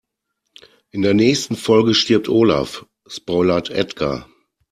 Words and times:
In 0.89 1.03
der 1.03 1.13
nächsten 1.13 1.55
Folge 1.55 1.93
stirbt 1.93 2.27
Olaf, 2.27 2.87
spoilert 3.05 3.69
Edgar. 3.69 4.27